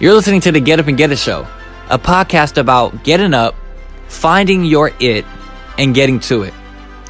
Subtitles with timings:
[0.00, 1.44] You're listening to the Get Up and Get It Show,
[1.90, 3.56] a podcast about getting up,
[4.06, 5.24] finding your it,
[5.76, 6.54] and getting to it.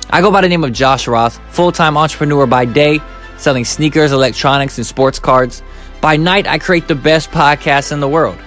[0.08, 3.00] I go by the name of Josh Roth, full time entrepreneur by day,
[3.36, 5.62] selling sneakers, electronics, and sports cards.
[6.00, 8.38] By night, I create the best podcast in the world.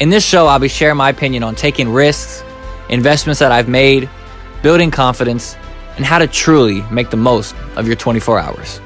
[0.00, 2.42] In this show, I'll be sharing my opinion on taking risks,
[2.88, 4.10] investments that I've made,
[4.62, 5.54] building confidence,
[5.94, 8.80] and how to truly make the most of your 24 hours.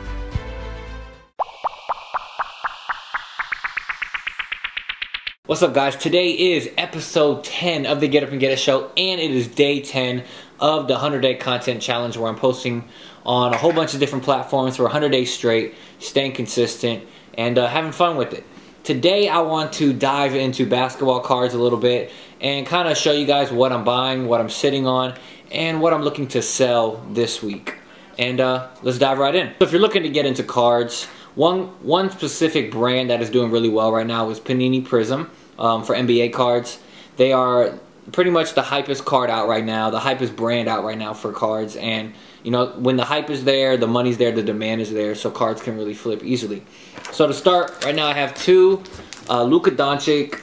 [5.51, 5.97] What's up, guys?
[5.97, 9.49] Today is episode 10 of the Get Up and Get It show, and it is
[9.49, 10.23] day 10
[10.61, 12.85] of the 100 Day Content Challenge where I'm posting
[13.27, 17.03] on a whole bunch of different platforms for 100 days straight, staying consistent,
[17.37, 18.45] and uh, having fun with it.
[18.85, 23.11] Today, I want to dive into basketball cards a little bit and kind of show
[23.11, 25.19] you guys what I'm buying, what I'm sitting on,
[25.51, 27.75] and what I'm looking to sell this week.
[28.21, 29.49] And uh, let's dive right in.
[29.59, 33.51] So if you're looking to get into cards, one one specific brand that is doing
[33.51, 35.29] really well right now is Panini Prizm
[35.61, 36.79] um, for NBA cards.
[37.17, 37.79] They are
[38.13, 41.33] pretty much the hypest card out right now, the hypest brand out right now for
[41.33, 41.77] cards.
[41.77, 45.15] And, you know, when the hype is there, the money's there, the demand is there,
[45.15, 46.65] so cards can really flip easily.
[47.13, 48.83] So to start, right now I have two
[49.29, 50.41] uh, Luka Doncic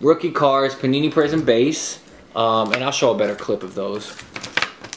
[0.00, 2.00] rookie cards, Panini Prizm base.
[2.36, 4.16] Um, and I'll show a better clip of those.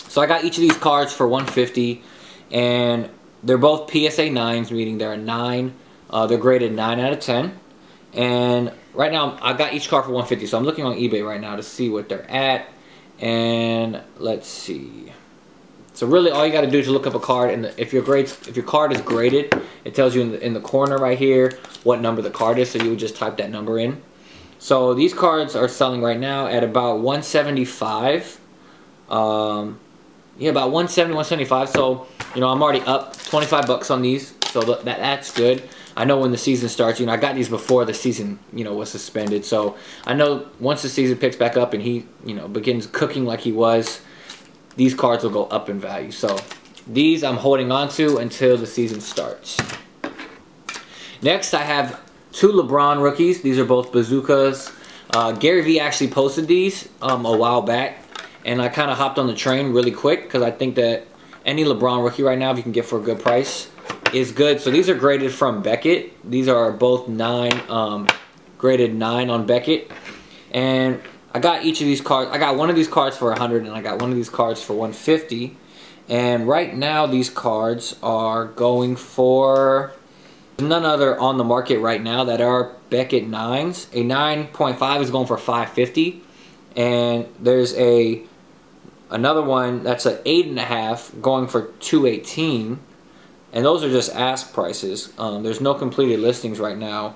[0.09, 2.03] So I got each of these cards for 150
[2.51, 3.09] and
[3.43, 5.73] they're both PSA 9s, meaning they're a 9.
[6.09, 7.59] Uh, they're graded 9 out of 10.
[8.13, 11.41] And right now, I got each card for 150 so I'm looking on eBay right
[11.41, 12.67] now to see what they're at.
[13.19, 15.11] And let's see.
[15.93, 18.01] So really, all you got to do is look up a card, and if your
[18.01, 21.17] grades, if your card is graded, it tells you in the, in the corner right
[21.17, 22.71] here what number the card is.
[22.71, 24.01] So you would just type that number in.
[24.57, 28.39] So these cards are selling right now at about 175.
[29.09, 29.79] Um,
[30.37, 31.69] yeah, about 170, 175.
[31.69, 35.67] So you know, I'm already up 25 bucks on these, so that that's good.
[35.95, 38.63] I know when the season starts, you know, I got these before the season, you
[38.63, 39.43] know, was suspended.
[39.43, 43.25] So I know once the season picks back up and he, you know, begins cooking
[43.25, 44.01] like he was,
[44.75, 46.11] these cards will go up in value.
[46.11, 46.37] So
[46.87, 49.57] these I'm holding on to until the season starts.
[51.21, 52.01] Next, I have
[52.31, 53.41] two LeBron rookies.
[53.41, 54.71] These are both bazookas.
[55.13, 58.03] Uh, Gary Vee actually posted these um, a while back,
[58.45, 61.05] and I kind of hopped on the train really quick because I think that
[61.45, 63.69] any LeBron rookie right now, if you can get for a good price,
[64.13, 64.61] is good.
[64.61, 66.29] So these are graded from Beckett.
[66.29, 68.07] These are both nine, um,
[68.57, 69.91] graded nine on Beckett.
[70.51, 71.01] And
[71.33, 72.29] I got each of these cards.
[72.31, 74.61] I got one of these cards for 100 and I got one of these cards
[74.61, 75.57] for 150.
[76.09, 79.93] And right now these cards are going for
[80.59, 83.87] none other on the market right now that are Beckett 9s.
[83.93, 86.21] A 9.5 is going for 550
[86.75, 88.23] and there's a
[89.09, 92.79] another one that's an 8.5 going for 218
[93.53, 95.11] and those are just ask prices.
[95.17, 97.15] Um, there's no completed listings right now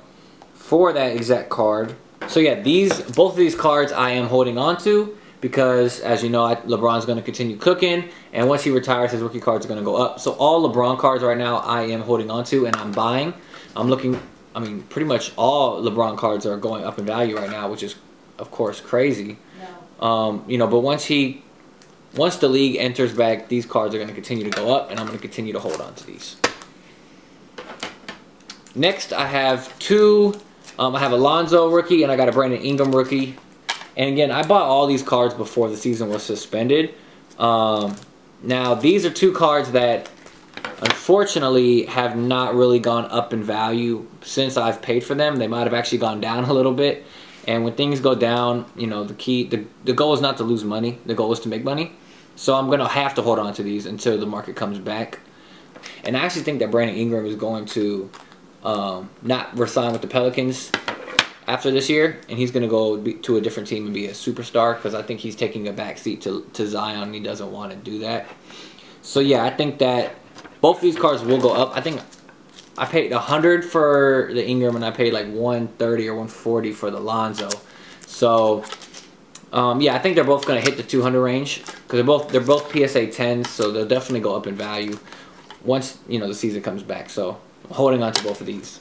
[0.54, 1.96] for that exact card.
[2.28, 6.30] So yeah, these both of these cards I am holding on to because, as you
[6.30, 9.70] know, I, LeBron's going to continue cooking, and once he retires, his rookie cards are
[9.70, 10.20] going to go up.
[10.20, 13.34] So all LeBron cards right now I am holding on to and I'm buying.
[13.76, 14.20] I'm looking.
[14.56, 17.84] I mean, pretty much all LeBron cards are going up in value right now, which
[17.84, 17.96] is,
[18.40, 19.38] of course, crazy.
[20.02, 20.08] No.
[20.08, 21.44] Um, you know, but once he
[22.16, 25.00] once the league enters back, these cards are going to continue to go up, and
[25.00, 26.38] I'm going to continue to hold on to these.
[28.74, 30.40] Next, I have two.
[30.78, 33.38] Um, I have Alonzo rookie, and I got a Brandon Ingram rookie.
[33.98, 36.94] And again, I bought all these cards before the season was suspended.
[37.40, 37.96] Um,
[38.44, 40.10] now, these are two cards that
[40.82, 45.38] unfortunately have not really gone up in value since I've paid for them.
[45.38, 47.06] They might have actually gone down a little bit.
[47.48, 50.44] And when things go down, you know, the key, the, the goal is not to
[50.44, 50.98] lose money.
[51.06, 51.94] The goal is to make money.
[52.36, 55.20] So I'm going to have to hold on to these until the market comes back.
[56.04, 58.10] And I actually think that Brandon Ingram is going to
[58.64, 60.72] um, not resign with the Pelicans
[61.48, 64.12] after this year, and he's going to go to a different team and be a
[64.12, 67.72] superstar because I think he's taking a backseat to, to Zion and he doesn't want
[67.72, 68.28] to do that.
[69.02, 70.16] So yeah, I think that
[70.62, 71.78] both of these cards will go up.
[71.78, 72.02] I think
[72.78, 77.00] I paid 100 for the Ingram and I paid like 130 or 140 for the
[77.00, 77.50] Lonzo.
[78.08, 78.66] So
[79.52, 82.30] um, yeah, I think they're both going to hit the 200 range because they're both
[82.30, 84.98] they're both PSA 10s, so they'll definitely go up in value
[85.64, 87.10] once you know the season comes back.
[87.10, 87.40] So
[87.70, 88.80] I'm holding on to both of these.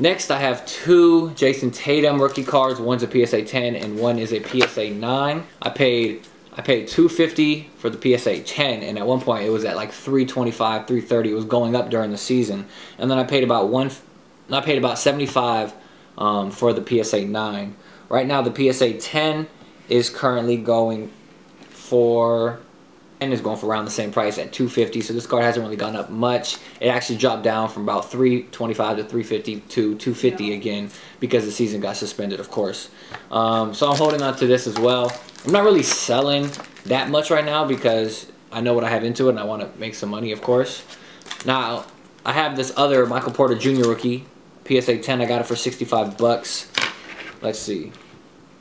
[0.00, 2.78] Next, I have two Jayson Tatum rookie cards.
[2.78, 5.44] One's a PSA 10 and one is a PSA 9.
[5.60, 6.24] I paid
[6.56, 9.90] I paid 250 for the PSA 10 and at one point it was at like
[9.90, 11.30] 325, 330.
[11.30, 12.66] It was going up during the season.
[12.96, 13.90] And then I paid about one
[14.50, 15.74] I paid about 75
[16.16, 17.76] um, for the PSA 9.
[18.08, 19.46] Right now the PSA 10
[19.88, 21.10] is currently going
[21.68, 22.60] for
[23.20, 25.76] and is going for around the same price at 250 so this card hasn't really
[25.76, 26.56] gone up much.
[26.80, 31.80] It actually dropped down from about 325 to 350 to 250 again because the season
[31.80, 32.90] got suspended of course.
[33.30, 35.12] Um, so i'm holding on to this as well.
[35.44, 36.50] I'm not really selling
[36.86, 39.62] that much right now because i know what i have into it and i want
[39.62, 40.84] to make some money of course.
[41.44, 41.86] Now
[42.24, 44.26] i have this other michael porter jr rookie
[44.66, 46.70] psa 10 i got it for 65 bucks
[47.40, 47.92] let's see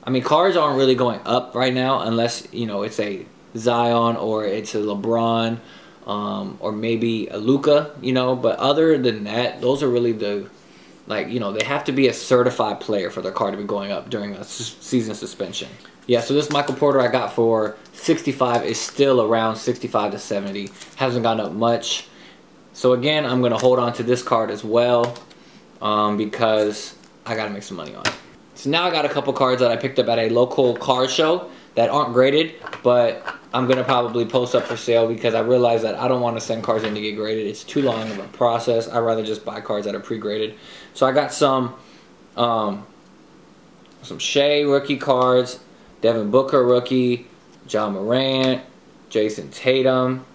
[0.04, 3.26] i mean cards aren't really going up right now unless you know it's a
[3.56, 5.60] Zion or it's a LeBron
[6.06, 8.36] um, or maybe a Luka, you know.
[8.36, 10.50] But other than that, those are really the
[11.08, 13.64] like you know they have to be a certified player for their card to be
[13.64, 15.70] going up during a season suspension.
[16.06, 20.70] Yeah, so this Michael Porter I got for 65 is still around 65 to 70.
[20.96, 22.08] Hasn't gone up much.
[22.72, 25.18] So again, I'm going to hold on to this card as well
[25.82, 26.96] um, because
[27.26, 28.14] I got to make some money on it.
[28.58, 31.12] So now I got a couple cards that I picked up at a local card
[31.12, 33.24] show that aren't graded, but
[33.54, 36.42] I'm to probably post up for sale because I realize that I don't want to
[36.42, 37.46] send cards in to get graded.
[37.46, 38.90] It's too long of a process.
[38.90, 40.56] I'd rather just buy cards that are pre-graded.
[40.96, 41.76] So I got some
[42.36, 42.88] um,
[44.02, 45.60] some Shai rookie cards,
[46.02, 47.28] Devin Booker rookie,
[47.70, 48.64] Ja Morant,
[49.12, 50.26] Jayson Tatum.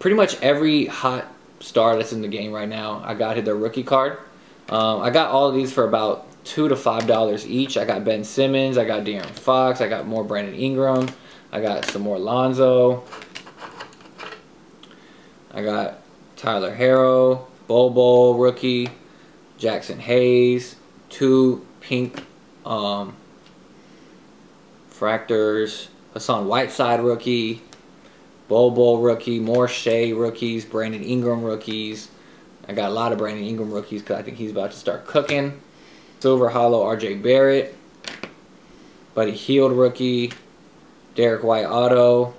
[0.00, 3.84] Pretty much every hot star that's in the game right now, I got their rookie
[3.84, 4.18] card.
[4.68, 7.76] Um, I got all of these for about two to five dollars each.
[7.76, 11.08] I got Ben Simmons, I got De'Aaron Fox, I got more Brandon Ingram,
[11.52, 13.04] I got some more Lonzo,
[15.52, 15.98] I got
[16.36, 18.88] Tyler Herro, Bobo rookie,
[19.58, 20.76] Jaxson Hayes,
[21.10, 22.24] two pink
[22.64, 23.16] um,
[24.90, 27.62] fractors, Hassan Whiteside rookie,
[28.48, 32.08] Bobo rookie, more Shai rookies, Brandon Ingram rookies.
[32.68, 35.06] I got a lot of Brandon Ingram rookies because I think he's about to start
[35.06, 35.60] cooking.
[36.20, 37.76] Silver Holo RJ Barrett.
[39.14, 40.32] Buddy Hield rookie.
[41.14, 42.34] Derrick White auto.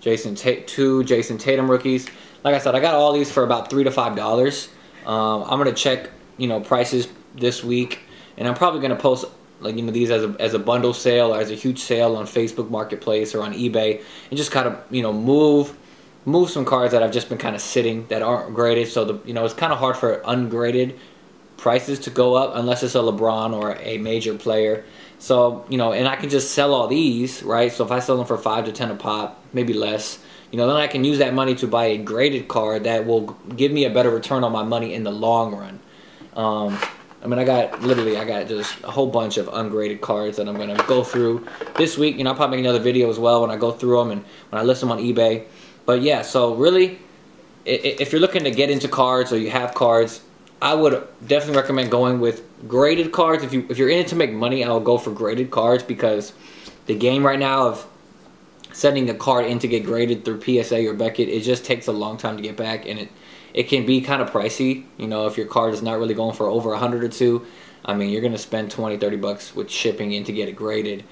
[0.00, 2.08] Jason Tate two Jayson Tatum rookies.
[2.42, 4.68] Like I said, I got all these for about three to five dollars.
[5.06, 8.00] Um, I'm gonna check you know prices this week,
[8.36, 9.26] and I'm probably gonna post
[9.60, 12.16] like you know these as a as a bundle sale or as a huge sale
[12.16, 15.76] on Facebook Marketplace or on eBay, and just kind of you know move
[16.24, 18.88] move some cards that I've just been kind of sitting that aren't graded.
[18.88, 20.98] So the you know it's kind of hard for ungraded
[21.60, 24.84] prices to go up unless it's a LeBron or a major player.
[25.18, 27.70] So, you know, and I can just sell all these, right?
[27.70, 30.18] So if I sell them for 5 to 10 a pop, maybe less,
[30.50, 33.36] you know, then I can use that money to buy a graded card that will
[33.56, 35.80] give me a better return on my money in the long run.
[36.34, 36.78] Um,
[37.22, 40.48] I mean, I got literally, I got just a whole bunch of ungraded cards that
[40.48, 41.46] I'm going to go through
[41.76, 42.16] this week.
[42.16, 44.24] You know, I'll probably make another video as well when I go through them and
[44.48, 45.44] when I list them on eBay.
[45.84, 46.98] But yeah, so really,
[47.66, 50.22] if you're looking to get into cards or you have cards,
[50.62, 53.42] I would definitely recommend going with graded cards.
[53.42, 55.82] If you if you're in it to make money, I would go for graded cards
[55.82, 56.32] because
[56.86, 57.86] the game right now of
[58.72, 61.92] sending a card in to get graded through PSA or Beckett, it just takes a
[61.92, 63.08] long time to get back, and it
[63.54, 64.84] it can be kind of pricey.
[64.98, 67.46] You know, if your card is not really going for over a hundred or two,
[67.84, 71.04] I mean, you're gonna spend 20, 30 bucks with shipping in to get it graded.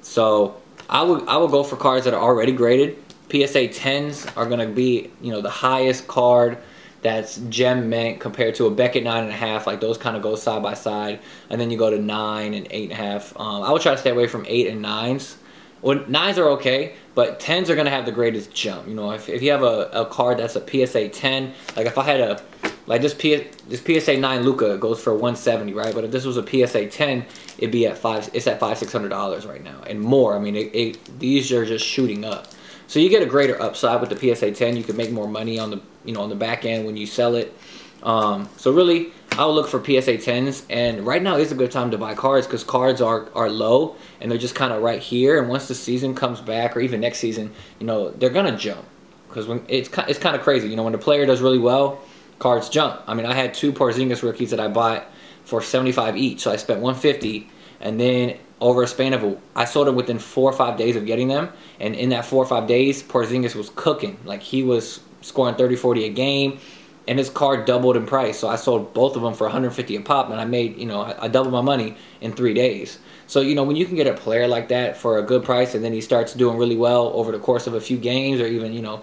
[0.00, 0.56] So
[0.88, 2.96] I would I would go for cards that are already graded.
[3.30, 6.58] PSA 10s are gonna be you know the highest card
[7.04, 9.66] that's gem mint compared to a Beckett nine and a half.
[9.66, 11.20] Like those kind of go side by side,
[11.50, 13.38] and then you go to nine and eight and a half.
[13.38, 15.36] Um, I would try to stay away from eight and nines.
[15.82, 18.88] Well, nines are okay, but tens are gonna have the greatest jump.
[18.88, 21.98] You know, if, if you have a, a card that's a PSA 10, like if
[21.98, 22.42] I had a
[22.86, 25.94] like this P, this PSA 9 Luka goes for 170, right?
[25.94, 27.26] But if this was a PSA 10,
[27.58, 28.30] it'd be at five.
[28.32, 30.34] It's at five six hundred dollars right now and more.
[30.34, 32.48] I mean, it, it, these are just shooting up.
[32.86, 34.76] So you get a greater upside with the PSA 10.
[34.76, 37.06] You can make more money on the you know on the back end when you
[37.06, 37.54] sell it.
[38.02, 41.70] Um, so really, I will look for PSA 10s, and right now is a good
[41.70, 45.00] time to buy cards because cards are are low and they're just kind of right
[45.00, 45.40] here.
[45.40, 48.84] And once the season comes back, or even next season, you know they're gonna jump
[49.28, 50.68] because when it's it's kind of crazy.
[50.68, 52.00] You know when the player does really well,
[52.38, 53.02] cards jump.
[53.06, 55.06] I mean, I had two Porzingis rookies that I bought
[55.44, 57.48] for 75 each, so I spent 150,
[57.80, 60.96] and then over a span of a, I sold them within four or five days
[60.96, 64.18] of getting them, and in that four or five days, Porzingis was cooking.
[64.24, 66.58] Like he was scoring 30, 40 a game,
[67.06, 68.38] and his card doubled in price.
[68.38, 71.00] So I sold both of them for 150 a pop, and I made you know
[71.00, 72.98] I, I doubled my money in three days.
[73.26, 75.74] So you know when you can get a player like that for a good price,
[75.74, 78.46] and then he starts doing really well over the course of a few games, or
[78.46, 79.02] even you know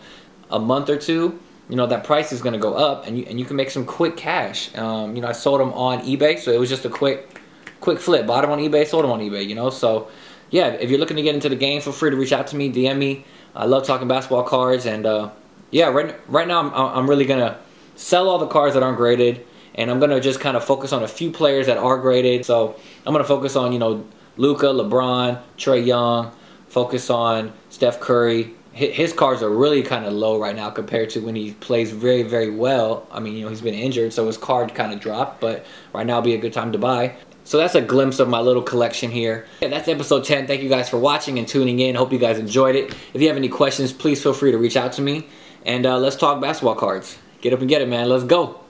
[0.49, 3.25] a month or two, you know that price is going to go up, and you
[3.27, 4.75] and you can make some quick cash.
[4.75, 7.41] Um, you know I sold them on eBay, so it was just a quick
[7.81, 8.25] quick flip.
[8.25, 9.69] Bought them on eBay, sold them on eBay, you know?
[9.69, 10.07] So,
[10.49, 12.55] yeah, if you're looking to get into the game, feel free to reach out to
[12.55, 13.25] me, DM me.
[13.53, 14.85] I love talking basketball cards.
[14.85, 15.31] And, uh,
[15.71, 17.57] yeah, right, right now I'm, I'm really going to
[17.95, 19.45] sell all the cards that aren't graded.
[19.73, 22.45] And I'm going to just kind of focus on a few players that are graded.
[22.45, 22.75] So,
[23.05, 26.33] I'm going to focus on, you know, Luka, LeBron, Trae Young,
[26.67, 31.19] focus on Steph Curry, his cards are really kind of low right now compared to
[31.19, 33.05] when he plays very, very well.
[33.11, 36.05] I mean, you know, he's been injured, so his card kind of dropped, but right
[36.05, 37.15] now would be a good time to buy.
[37.43, 39.45] So that's a glimpse of my little collection here.
[39.61, 40.47] And that's episode 10.
[40.47, 41.95] Thank you guys for watching and tuning in.
[41.95, 42.95] Hope you guys enjoyed it.
[43.13, 45.27] If you have any questions, please feel free to reach out to me.
[45.65, 47.17] And uh, let's talk basketball cards.
[47.41, 48.09] Get up and get it, man.
[48.09, 48.60] Let's go.